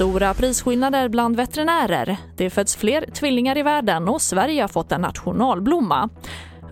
Stora 0.00 0.34
prisskillnader 0.34 1.08
bland 1.08 1.36
veterinärer. 1.36 2.16
Det 2.36 2.50
föds 2.50 2.76
fler 2.76 3.04
tvillingar 3.14 3.58
i 3.58 3.62
världen 3.62 4.08
och 4.08 4.22
Sverige 4.22 4.62
har 4.62 4.68
fått 4.68 4.92
en 4.92 5.00
nationalblomma. 5.00 6.08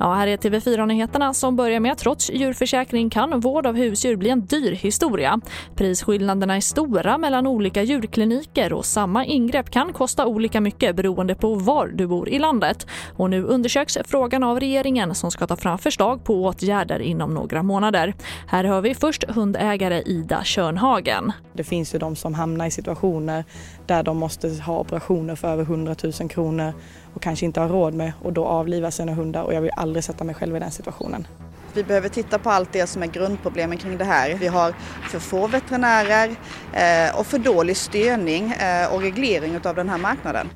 Ja, 0.00 0.14
här 0.14 0.26
är 0.26 0.36
TV4-nyheterna 0.36 1.34
som 1.34 1.56
börjar 1.56 1.80
med 1.80 1.92
att 1.92 1.98
trots 1.98 2.30
djurförsäkring 2.30 3.10
kan 3.10 3.40
vård 3.40 3.66
av 3.66 3.76
husdjur 3.76 4.16
bli 4.16 4.30
en 4.30 4.46
dyr 4.46 4.72
historia. 4.72 5.40
Prisskillnaderna 5.74 6.56
är 6.56 6.60
stora 6.60 7.18
mellan 7.18 7.46
olika 7.46 7.82
djurkliniker 7.82 8.72
och 8.72 8.84
samma 8.84 9.24
ingrepp 9.24 9.70
kan 9.70 9.92
kosta 9.92 10.26
olika 10.26 10.60
mycket 10.60 10.96
beroende 10.96 11.34
på 11.34 11.54
var 11.54 11.86
du 11.86 12.06
bor 12.06 12.28
i 12.28 12.38
landet. 12.38 12.86
Och 13.16 13.30
nu 13.30 13.42
undersöks 13.42 13.98
frågan 14.06 14.42
av 14.42 14.60
regeringen 14.60 15.14
som 15.14 15.30
ska 15.30 15.46
ta 15.46 15.56
fram 15.56 15.78
förslag 15.78 16.24
på 16.24 16.44
åtgärder 16.44 16.98
inom 16.98 17.34
några 17.34 17.62
månader. 17.62 18.14
Här 18.46 18.64
hör 18.64 18.80
vi 18.80 18.94
först 18.94 19.24
hundägare 19.28 20.02
Ida 20.06 20.40
Körnhagen. 20.44 21.32
Det 21.52 21.64
finns 21.64 21.94
ju 21.94 21.98
de 21.98 22.16
som 22.16 22.34
hamnar 22.34 22.66
i 22.66 22.70
situationer 22.70 23.44
där 23.86 24.02
de 24.02 24.16
måste 24.16 24.48
ha 24.48 24.78
operationer 24.78 25.34
för 25.34 25.48
över 25.48 25.62
100 25.62 25.94
000 26.20 26.28
kronor 26.28 26.72
och 27.14 27.22
kanske 27.22 27.46
inte 27.46 27.60
har 27.60 27.68
råd 27.68 27.94
med 27.94 28.12
och 28.22 28.32
då 28.32 28.44
avliva 28.44 28.90
sina 28.90 29.14
hundar 29.14 29.42
och 29.42 29.54
jag 29.54 29.60
vill 29.60 29.70
aldrig 29.88 30.04
sätta 30.04 30.24
mig 30.24 30.34
själv 30.34 30.56
i 30.56 30.58
den 30.58 30.70
situationen. 30.70 31.26
Vi 31.74 31.84
behöver 31.84 32.08
titta 32.08 32.38
på 32.38 32.50
allt 32.50 32.72
det 32.72 32.86
som 32.86 33.02
är 33.02 33.06
grundproblemen 33.06 33.78
kring 33.78 33.98
det 33.98 34.04
här. 34.04 34.34
Vi 34.34 34.46
har 34.46 34.74
för 35.10 35.18
få 35.18 35.46
veterinärer 35.46 36.36
eh, 36.72 37.18
och 37.18 37.26
för 37.26 37.38
dålig 37.38 37.76
styrning 37.76 38.52
eh, 38.52 38.94
och 38.94 39.00
reglering 39.00 39.60
av 39.64 39.74
den 39.74 39.88
här 39.88 39.98
marknaden. 39.98 40.48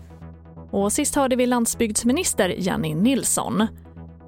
Och 0.70 0.92
sist 0.92 1.14
hörde 1.14 1.36
vi 1.36 1.46
landsbygdsminister 1.46 2.48
Jenny 2.48 2.94
Nilsson. 2.94 3.66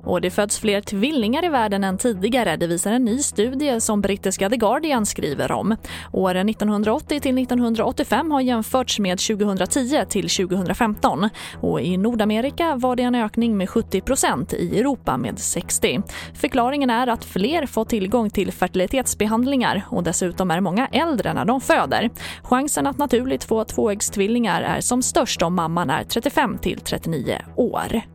Och 0.04 0.20
det 0.20 0.30
föds 0.30 0.58
fler 0.58 0.80
tvillingar 0.80 1.44
i 1.44 1.48
världen 1.48 1.84
än 1.84 1.98
tidigare, 1.98 2.56
det 2.56 2.66
visar 2.66 2.92
en 2.92 3.04
ny 3.04 3.18
studie 3.18 3.80
som 3.80 4.00
brittiska 4.00 4.50
The 4.50 4.56
Guardian 4.56 5.06
skriver 5.06 5.52
om. 5.52 5.76
Åren 6.12 6.48
1980 6.48 7.20
till 7.20 7.38
1985 7.38 8.30
har 8.30 8.40
jämförts 8.40 8.98
med 8.98 9.18
2010 9.18 10.04
till 10.08 10.28
2015 10.28 11.28
och 11.60 11.80
i 11.80 11.96
Nordamerika 11.96 12.76
var 12.76 12.96
det 12.96 13.02
en 13.02 13.14
ökning 13.14 13.56
med 13.56 13.68
70% 13.68 14.54
i 14.54 14.80
Europa 14.80 15.16
med 15.16 15.38
60. 15.38 16.02
Förklaringen 16.34 16.90
är 16.90 17.06
att 17.06 17.24
fler 17.24 17.66
får 17.66 17.84
tillgång 17.84 18.30
till 18.30 18.52
fertilitetsbehandlingar 18.52 19.86
och 19.88 20.02
dessutom 20.02 20.50
är 20.50 20.60
många 20.60 20.86
äldre 20.86 21.34
när 21.34 21.44
de 21.44 21.60
föder. 21.60 22.10
Chansen 22.42 22.86
att 22.86 22.98
naturligt 22.98 23.44
få 23.44 23.64
tvåäggstvillingar 23.64 24.62
är 24.62 24.80
som 24.80 25.02
störst 25.02 25.42
om 25.42 25.54
mamman 25.54 25.90
är 25.90 26.04
35 26.04 26.58
till 26.58 26.80
39 26.80 27.38
år. 27.56 28.13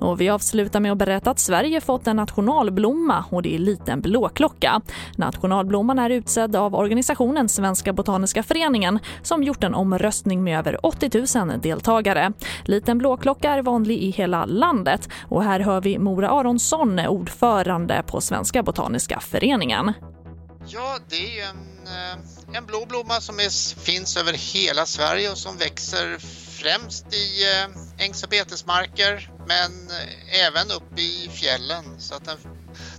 Och 0.00 0.20
vi 0.20 0.28
avslutar 0.28 0.80
med 0.80 0.92
att 0.92 0.98
berätta 0.98 1.30
att 1.30 1.38
Sverige 1.38 1.80
fått 1.80 2.06
en 2.06 2.16
nationalblomma 2.16 3.24
och 3.30 3.42
det 3.42 3.54
är 3.54 3.58
liten 3.58 4.00
blåklocka. 4.00 4.80
Nationalblomman 5.16 5.98
är 5.98 6.10
utsedd 6.10 6.56
av 6.56 6.74
organisationen 6.74 7.48
Svenska 7.48 7.92
Botaniska 7.92 8.42
Föreningen 8.42 8.98
som 9.22 9.42
gjort 9.42 9.64
en 9.64 9.74
omröstning 9.74 10.44
med 10.44 10.58
över 10.58 10.86
80 10.86 11.38
000 11.38 11.60
deltagare. 11.60 12.32
Liten 12.64 12.98
blåklocka 12.98 13.50
är 13.50 13.62
vanlig 13.62 13.98
i 13.98 14.10
hela 14.10 14.44
landet 14.44 15.08
och 15.28 15.42
här 15.42 15.60
hör 15.60 15.80
vi 15.80 15.98
Mora 15.98 16.30
Aronsson, 16.30 16.98
ordförande 16.98 18.02
på 18.06 18.20
Svenska 18.20 18.62
Botaniska 18.62 19.20
Föreningen. 19.20 19.92
Ja, 20.66 20.98
det 21.08 21.16
är 21.16 21.34
ju 21.34 21.40
en, 21.40 21.86
eh, 21.86 22.56
en 22.56 22.66
blå 22.66 22.86
blomma 22.88 23.20
som 23.20 23.38
är, 23.38 23.80
finns 23.80 24.16
över 24.16 24.32
hela 24.32 24.86
Sverige 24.86 25.30
och 25.30 25.38
som 25.38 25.56
växer 25.56 26.18
främst 26.62 27.14
i 27.14 27.44
eh, 27.44 28.04
ängs 28.04 28.22
och 28.22 28.30
betesmarker 28.30 29.30
men 29.48 29.72
eh, 29.90 30.46
även 30.46 30.66
uppe 30.70 31.00
i 31.02 31.28
fjällen. 31.32 31.84
Så 31.98 32.14
att 32.14 32.24
den, 32.24 32.36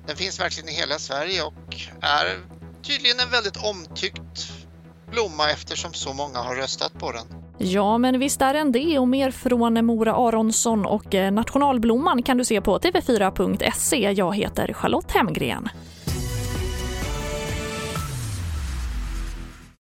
den 0.08 0.16
finns 0.16 0.40
verkligen 0.40 0.70
i 0.70 0.74
hela 0.74 1.00
Sverige 1.00 1.44
och 1.44 1.76
är 2.02 2.40
tydligen 2.84 3.20
en 3.20 3.32
väldigt 3.32 3.58
omtyckt 3.64 4.52
blomma 5.12 5.50
eftersom 5.52 5.94
så 5.94 6.14
många 6.14 6.40
har 6.40 6.56
röstat 6.56 6.94
på 7.00 7.12
den. 7.12 7.26
Ja, 7.58 7.98
men 7.98 8.20
visst 8.20 8.42
är 8.42 8.54
den 8.54 8.72
det 8.72 9.00
och 9.00 9.08
mer 9.08 9.32
från 9.32 9.86
Mora 9.86 10.16
Aronsson 10.16 10.86
och 10.86 11.16
eh, 11.16 11.32
nationalblomman 11.32 12.24
kan 12.24 12.38
du 12.38 12.46
se 12.46 12.62
på 12.62 12.80
tv4.se. 12.80 14.12
Jag 14.12 14.36
heter 14.36 14.74
Charlotte 14.74 15.12
Hemgren. 15.12 15.70